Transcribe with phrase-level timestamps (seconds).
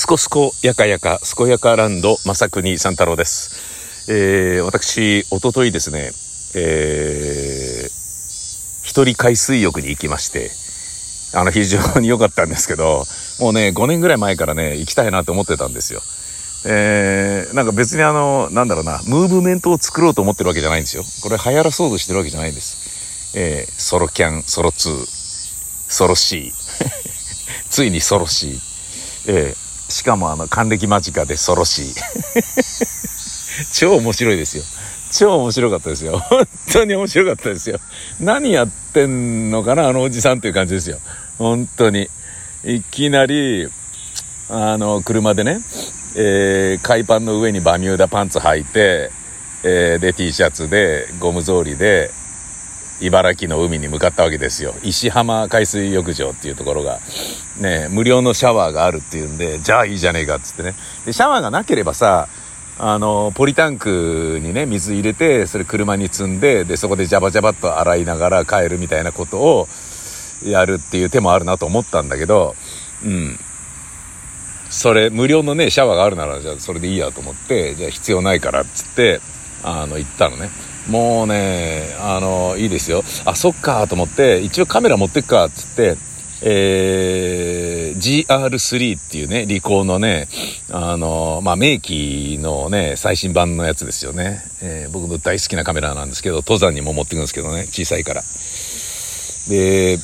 [0.00, 4.10] すこすこやかやか、すこやかランド、まさくに三太郎です。
[4.10, 6.12] えー、私、おとといですね、
[6.54, 7.86] えー、
[8.82, 10.52] 一人海水浴に行きまして、
[11.38, 13.04] あの、非常に良かったんですけど、
[13.40, 16.00] もうね、5年ぐらい前からね、行きたいなと思ってたんですよ。
[16.64, 21.04] えー、なんか別にあの、なんだろうな、ムーブメントを作ろうと思ってるわけじゃないんですよ。
[21.22, 23.36] これ流行らそうとしてるわけじゃないんです。
[23.36, 25.06] えー、ソロキャン、ソロ2、
[25.88, 26.54] ソロ C。
[27.68, 28.58] ついにソロ C。
[29.26, 31.94] えーしかもあの、還暦間近でソロシー。
[33.72, 34.64] 超面白いですよ。
[35.12, 36.18] 超面白かったですよ。
[36.18, 37.78] 本当に面白かったですよ。
[38.20, 40.98] 何やってんのかな、あのおじさんっていう感じですよ。
[41.38, 42.08] 本当に。
[42.64, 43.68] いきなり、
[44.48, 45.60] あの、車でね、
[46.16, 49.10] えー、海パンの上にバミューダパンツ履いて、
[49.62, 52.10] えー、で、T シャツで、ゴム草履で、
[53.00, 54.74] 茨城の海に向かったわけですよ。
[54.82, 57.00] 石浜海水浴場っていうところが、
[57.58, 60.74] ね、無料のシャワーがあるっていうんで、じゃあいいじゃねえかっつってね。
[61.06, 62.28] で、シャワーがなければさ、
[62.78, 69.68] あの、ポリタンクにね、水入れて、それ車に積んで、で、そこでジャバジャバっと洗いながら帰るみたいなことを
[70.42, 72.54] やるっていう手もあるなと思ったんだけど、
[73.04, 73.38] うん。
[74.70, 79.20] それ、無料のね、シャワーがあるなら、じゃあそれでいいやと思って、じゃあ必要ないからっつって、
[79.62, 80.48] あの、行ったのね。
[80.90, 83.04] もうね、あの、いいですよ。
[83.24, 85.96] あ、そっかと思って、一応カメラ持ってくかっつって、
[86.42, 90.26] えー、GR3 っていうね、リコーのね、
[90.70, 94.42] あの、まあ、名機のね、最新版のやつですよね。
[94.62, 98.24] えー僕の大好きなカメラなんですけど、登山にも持ってくんですけどね、小さいから。
[99.48, 99.98] で、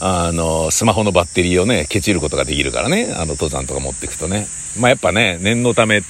[0.00, 4.48] あの、スマホのバッテリーをね、ケチることができるからね、あの、登山とか持ってくとね。
[4.78, 6.02] まあ、やっぱね、念のため、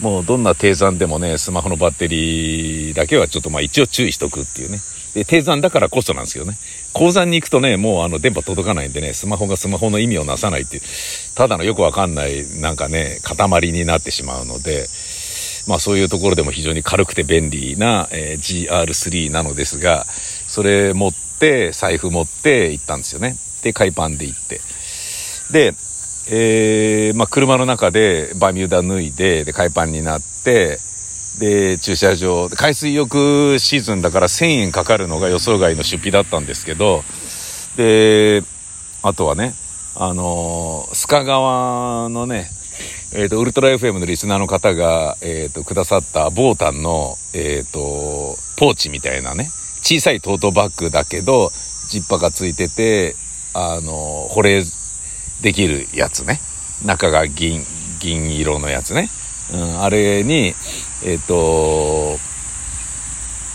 [0.00, 4.78] もうどんな低山でもね、スマホのバッテリーだけはちょっとまあ一応注意しとくっていうね。
[5.14, 6.56] で、低山だからこそなんですけどね。
[6.92, 10.82] 高山に行くとね、もうあの電波届かないんでね、スマホがスマホの意味をなさないっていう、
[11.34, 14.88] ただのよくわかんない、なんかね、塊になってしまうので、
[15.66, 20.06] まあそういうところでも非常に軽くて便利な、えー GR3 なのですが、
[20.48, 23.36] それ持って、財布持って行ったんですよね。
[23.62, 24.60] で、海パンで行って。
[25.50, 25.74] で、
[26.28, 30.78] えーまあ車の中でバミューダ脱いで、で、海パンになって、
[31.38, 37.02] で、駐車場、海水浴シーズンだから1000円かかるのが予想外の出費だったんですけど、
[37.76, 38.42] で、
[39.02, 39.54] あとはね、
[39.94, 42.50] あのー、須賀川のね、
[43.14, 49.50] えっ、と、ウルトラ FM のリスナーの方が、えっ、と、くださったボータンの、えっ、と、ポーチみたいなね、
[49.82, 51.52] 小さいトートバッグだけど、
[51.88, 53.14] ジッパーがついてて、
[53.52, 54.62] あの、保冷
[55.42, 56.40] できるやつね。
[56.84, 57.62] 中が銀、
[58.00, 59.08] 銀色のやつね。
[59.52, 60.54] うん、あれに、
[61.04, 62.18] えっ、と、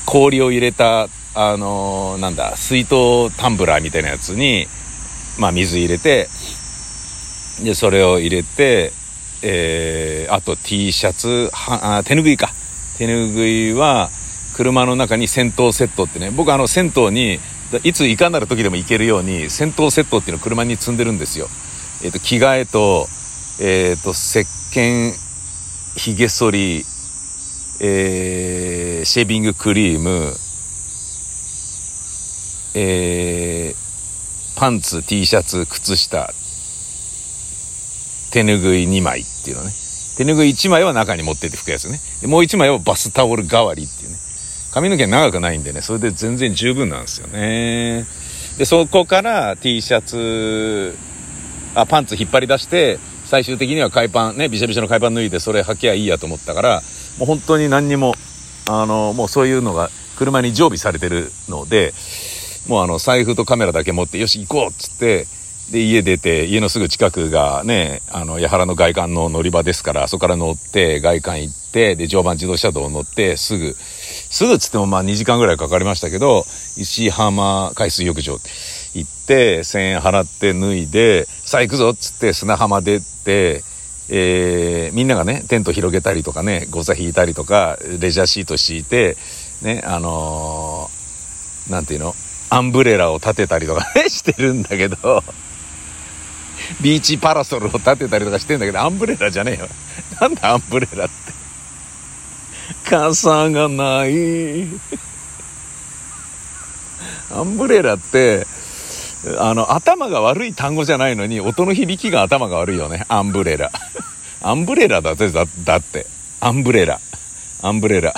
[0.05, 4.67] 氷を入れた、あの、なんだ、水筒タンブラーみたいなやつに、
[5.39, 6.27] まあ水入れて、
[7.63, 8.91] で、それを入れて、
[9.41, 12.49] えー、あと T シャツ、はあ手ぬぐいか。
[12.97, 14.09] 手ぬぐいは、
[14.55, 17.39] 車の中に戦闘セットってね、僕あの銭湯に、
[17.83, 21.47] いついかなる時でも行けるように、戦闘セットっていうのを車に積んでるんですよ。
[22.03, 23.07] えっ、と、着替えと、
[23.59, 24.39] えっ、と、石
[24.71, 25.13] 鹸、
[25.95, 26.85] 髭剃り、
[27.79, 30.33] えー、シェービングクリーム、
[32.75, 36.31] えー、パンツ、T シャツ、靴下、
[38.31, 39.71] 手ぬぐい2枚っていうのね。
[40.17, 41.99] 手ぬぐい1枚は中に持ってって拭くやつね。
[42.21, 44.17] でもう1枚はバスタオル代わりっていうね。
[44.71, 48.05] 髪の毛長くないんでね、それで全然十分なんですよね。
[48.57, 50.95] で、そこから T シャツ、
[51.75, 56.81] あ、パンツ引っ張り出して、最終的には海パン、ね、びしゃびしゃの海パン脱いでそれ履きゃいいやと思ったから、
[57.17, 58.13] もう本当に何にも、
[58.69, 61.93] あの、もうそういうのが車に常備されてるので、
[62.67, 65.27] もうあの、財布とカメラだけ持って、よし、行こうっつって、
[65.71, 76.45] で、家出て、家のすぐ近くがね、あの、八原の外環の乗り場ですから、そこから乗って、外環行って、で、常磐自動車道を乗って、すぐ、すぐっつってもまあ2時間ぐらいかかりましたけど、
[76.77, 78.37] 石浜海水浴場。
[78.93, 83.63] 行って、1000円払って脱いで、さあ行くぞっつって砂浜出て、
[84.09, 89.17] えー、みんながね、テント広げたりとかね、ゴザ引いたりとか、レジャーシート敷いて、
[89.61, 90.97] ね、あのー
[91.69, 92.15] なんていうの
[92.49, 95.23] アンブレラを立てたりとかね、 してるんだけど、
[96.81, 99.67] ビーチパラソルを立てたりとかしてんだけど、アンブレラじゃねえよ。
[100.21, 101.13] なんだアンブレラって。
[102.89, 104.67] 傘がない。
[107.31, 108.47] アンブレラって、
[109.39, 113.05] あの、頭が悪い単語じゃないのに、音の響きが頭が悪いよね。
[113.07, 113.71] アンブレラ。
[114.41, 116.05] アンブレラだぜ、だだって。
[116.39, 116.99] アンブレラ。
[117.61, 118.13] アンブレラ。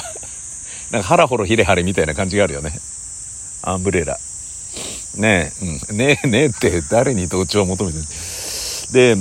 [0.91, 2.79] なんか、ハラホロヒレハレみたいな感じがあるよね。
[3.61, 4.17] アンブレラ。
[5.15, 5.97] ねえ、うん。
[5.97, 8.03] ねえ、ねえって誰に同調を求めてる
[8.91, 9.17] で、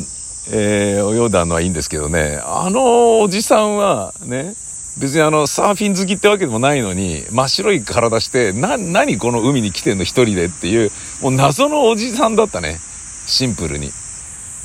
[0.51, 4.55] えー、泳いだのはいいんですけどね、あのおじさんはね、
[4.99, 10.91] 別にあの、サーフィン好きってわけでもないのに、真っ白い体して、な、何この海に来てんの一人でっていう、
[11.23, 12.79] もう謎のおじさんだったね。
[13.27, 13.93] シンプルに。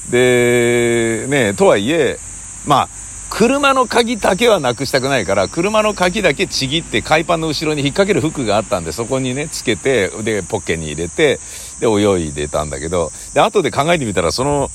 [0.09, 2.17] で、ね、とはいえ、
[2.65, 2.89] まあ、
[3.29, 11.39] 車の鍵だけはなくしたくないから、車の鍵だけちぎって海パンの後ろに引っ掛ける服があったんで、そこにね、つけて、で、ポッケに入れて、
[11.79, 14.69] で、泳いでたんだけど、で、後で考えてみたら、その、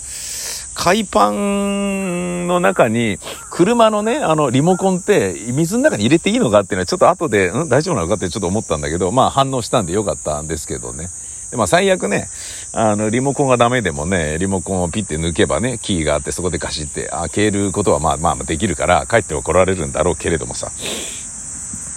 [0.79, 3.19] 海パンの中に、
[3.51, 11.11] 車のね、あの、リモコンって、水の中に入れていいのかっていうのは、ちょっと後で、ん、大丈夫なのかってちょっと思ったんだけど、まあ反応したんでよかったんですけどね。
[11.51, 12.29] でまあ最悪ね、
[12.73, 20.71] あの、リモコンがダメでもね、リモコンをピッて抜けばね、キーがあってそこでガシって開けることはまあまあできるから、帰って怒られるんだろうけれどもさ。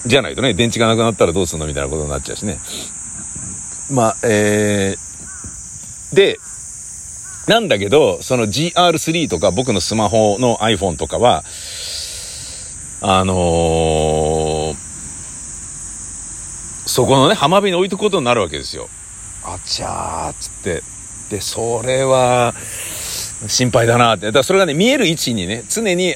[0.08, 2.60] じゃないとね、電池がなくなったらどうすんのみたいなことになっちゃうしね。
[3.92, 6.40] まあ、えー、で、
[7.48, 11.44] なんだけど、その GR3 とか僕のスマホの iPhone とかは、
[13.02, 14.76] あのー、
[16.86, 18.90] そこのね、浜辺に置いとくことになるわけですよ。
[19.44, 20.84] あちゃーっつって。
[21.30, 22.54] で、それは、
[23.48, 24.28] 心配だなって。
[24.28, 26.16] だからそれがね、見える位置にね、常に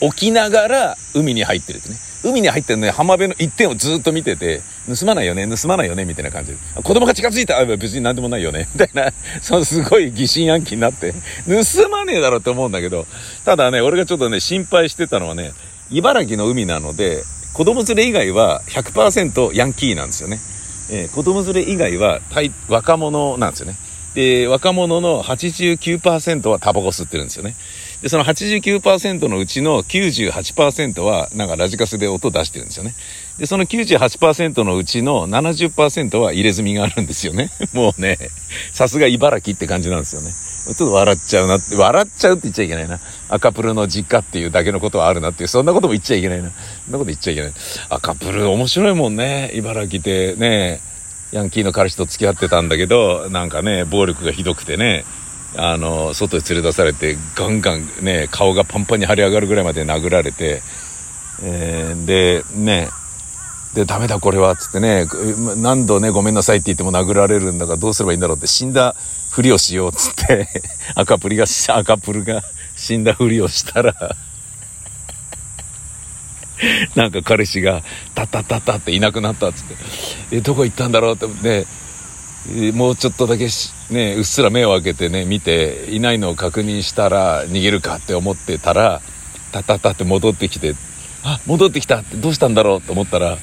[0.00, 1.96] 置きながら海に入ってるってね。
[2.22, 6.58] 海に入ってるね、浜辺の一点をずっと見てて、盗まないよね、盗まないよね、みたいな感じで。
[6.82, 11.12] 子供が近づいたら、別に何でもないよね、みたいな、そのすごい疑心暗鬼になって、
[11.46, 13.06] 盗まねえだろって思うんだけど、
[13.44, 15.52] ただね、俺がちょっとね、心配してたのはね、
[15.90, 17.22] 茨城の海なので、
[17.52, 20.38] 子供連れ以外は100%ヤンキーなんですよね。
[20.90, 22.20] えー、子供連れ以外は
[22.68, 23.76] 若者なんですよね。
[24.14, 27.54] で、若者の89%はタバコ吸ってるんですよね。
[28.02, 32.94] で、その89%のうちの98%は、なんかラジカセで音出してるんですよね。
[33.38, 37.50] で、その98%のうちの70%は入れ墨があるんですよね。
[37.72, 38.18] もうね、
[38.72, 40.30] さすが茨城って感じなんですよね。
[40.66, 42.98] ちょっと笑っちゃうなって、笑っちゃうって言っちゃいけないな。
[43.28, 46.50] 赤プルの実家っていうだけのことはあるなっていう、そんなことも言っちゃいけないな。
[46.84, 47.52] そんなこと言っちゃいけない。
[47.88, 49.52] 赤プル面白いもんね。
[49.54, 50.80] 茨城でね、
[51.32, 55.04] ヤンキーの彼氏と付き合ってたんだけど、なんかね、暴力がひどくてね、
[55.56, 60.62] あの、外に連れ出されて、ガンガンね、顔がパンパンに腫れ上がるぐらいまで殴られて、
[61.42, 62.88] えー、で、ね、
[63.74, 65.06] で、ダメだこれは、つってね、
[65.56, 68.94] 何度ね、ごめんなさいって言っても殴られるんだからどうすればいいんだろうって死んだ
[69.30, 70.48] ふりをしよう、つって、
[70.94, 72.42] 赤プリが、赤プルが
[72.76, 74.16] 死んだふりをしたら
[76.94, 77.82] なんか彼氏が、
[78.14, 79.74] タッタッタッタっていなくなったっつって、
[80.36, 81.66] え、どこ行ったんだろうって、ね、
[82.74, 83.48] もうちょっとだけ
[83.90, 89.00] ね、うっすら目を開けてね、見て、いないのを確認したら逃げるかって思ってたら、
[89.52, 90.74] タタタって戻ってきて、
[91.24, 92.82] あ、戻ってきたってどうしたんだろう？
[92.82, 93.38] と思ったら、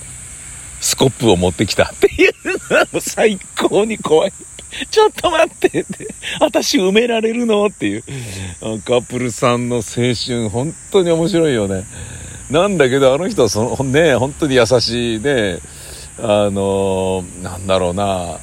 [0.79, 2.33] スコップを持ってきたっていう
[2.71, 4.33] のは最高に怖い。
[4.89, 6.07] ちょっと待ってって、
[6.39, 7.65] 私埋められるの？
[7.67, 8.03] っていう。
[8.85, 11.85] カップルさんの青春、本当に面白いよね。
[12.49, 15.59] なんだけど、あの人はその、ね、本当に優しいね、
[16.19, 18.39] あの、なんだろうな、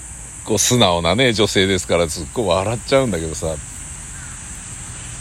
[0.51, 3.55] こう素直なね、女性ですから、すっごい笑っちゃうんだけどさ、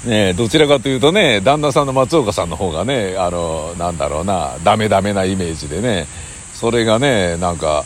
[0.04, 6.08] ねどちらかというとね、旦那さんの松岡さんの方がね、あの、なんだろうな、ダメダメなイメージでね、
[6.56, 7.86] それがね、なんか、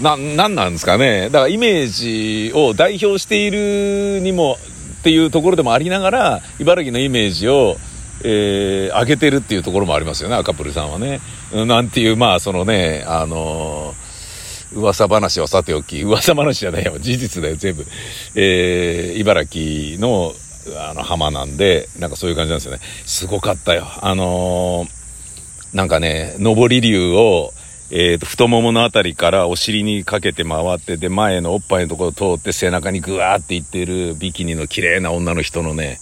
[0.00, 1.24] な、なんなんですかね。
[1.24, 1.86] だからイメー
[2.48, 4.56] ジを代表しているにも、
[5.00, 7.76] っていうところでもありながら、茨城のイメージを、
[8.24, 11.20] えー、上げてるっていうところもありますよね、赤プルさんはね。
[11.52, 14.09] なんていう、まあ、そのね、あのー、
[14.72, 17.86] 噂話はさておき、噂話じゃないよ、事実だよ、全部。
[18.34, 20.32] えー、茨城の、
[20.78, 22.80] あの、浜なんで、なんかそういう感じなんですよね。
[23.06, 23.86] すごかったよ。
[24.00, 27.52] あのー、なんかね、上り竜を、
[27.92, 35.98] え、ー、と、太もものあたりからお尻にかけて回って、で、前のおっぱいのところを通って背中にグワーっていってるビキニの綺麗な女の人のね、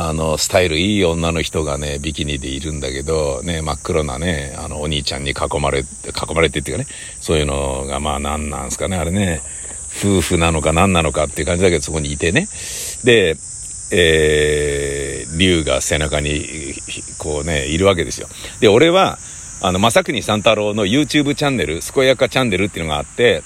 [0.00, 6.88] あの、スタイルいい女の人がね、ビキニでいるんだけど、ね、真っ黒なね、あの、お兄ちゃんに囲まれて、囲まれてっていうかね、
[7.20, 9.42] そういうのが、まあ、なんなんすかね、あれね、
[10.00, 12.46] 夫婦なのか何なのかっていう感じだけど、そこにいてね。
[13.02, 13.34] で、
[13.90, 16.74] えー、竜が背中に、
[17.18, 18.28] こうね、いるわけですよ。
[18.60, 19.18] で、俺は、
[19.60, 23.42] あの、正国三太郎の YouTube チャンネル、健やかチャンネルっていうのがあって、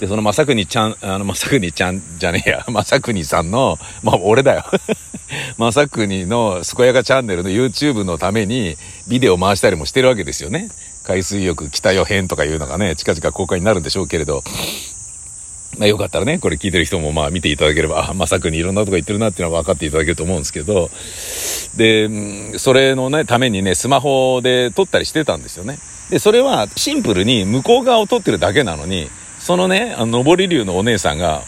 [0.00, 4.64] で、その正国ちゃん、あの、正国ちゃんじゃねえや、 正国さんの、まあ、俺だよ。
[5.58, 8.76] 正国の健やかチャンネルの YouTube のために
[9.08, 10.70] ビデオ回したりもしてるわけですよね。
[11.04, 14.42] 海水浴来たよ編とかいうのがね、近々公開になるんでしょうけれど、
[15.78, 20.90] まあ、よかったらね、これ聞いてる人もまあ見ていただければ、あ、まさくにいろんなとこ行ってるなっていうのは分かっていただけると思うんですけど、
[21.76, 25.78] で、それのね、ためにね、スマホで撮ったりしてたんですよね。
[26.08, 29.10] で、それはシンプルに向こう側を撮ってるだけなのに、
[29.50, 31.42] そのね、あの、上り竜のお姉さんが、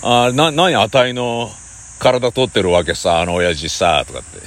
[0.00, 1.50] あ、な、何、あたいの
[1.98, 4.38] 体取ってるわけさ、あの親父さ、とかって。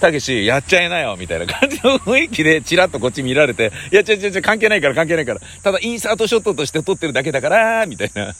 [0.00, 5.40] たけし、やっちゃいなよ、みたいな感じの雰囲気で、ちらっとこっち見られて、いや、ちょちょちょ、関係ないから、関係ないから。
[5.62, 8.34] ただ、インサートショットとして撮ってるだけだから、みたいな。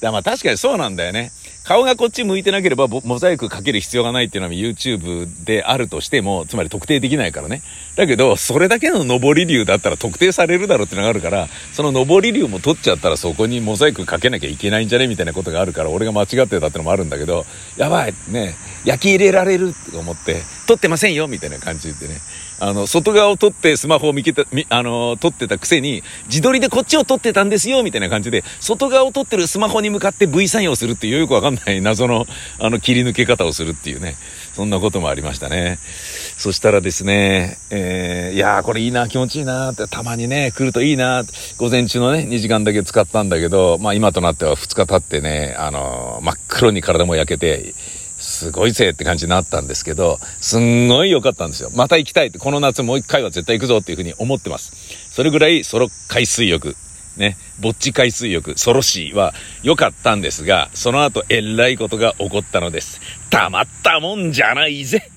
[0.00, 1.30] だまあ確かにそうなんだよね。
[1.70, 7.62] 顔がこっち向いてなければモザイクかける必要がないっていうのは YouTube であるとしても、つまり特定できないからね。
[7.94, 17.46] だけど、それだけの上り竜だったら特定されるだろうっていうのがあるから、その上り竜も取っちゃったらそこにモザイクかけなきゃいけないんじゃねみたいなことがあるから、俺が間違ってたってのもあるんだけど、
[17.76, 22.16] やばい、ね、焼き入れられるって思って、撮ってませんよみたいな感じでね。
[22.60, 32.26] あの、外側を撮ってスマホを見けた、あの、撮ってたくせに、自撮りでこっちを撮ってたんですよみたいな感じで、外側を撮ってるスマホに向かって V サインをするっていうよくわかんない謎の、
[32.58, 34.16] あの、切り抜け方をするっていうね。
[34.54, 35.78] そんなこともありましたね。
[36.36, 41.24] そしたらですね、えー、いやーこれいいな、気持ちいいなって、たまにね、来るといいな
[41.56, 47.74] 午前中のね、2時間だけ使ったんだけど、まあ今となっては2日経ってね、あのー、真っ黒に体も焼けて、
[48.40, 51.70] すごいぜって感じになったんですけど、すんごい良かったんですよ。
[51.74, 54.72] また行きたいって、この夏もう一回は絶対行くぞっていうふうに思ってます。
[55.10, 56.74] それぐらいソロ海水浴、
[57.18, 63.02] ね、ぼっち海水浴、ソロシーは良かったんですが、その後えらいことが起こったのです。
[63.28, 65.10] たまったもんじゃないぜ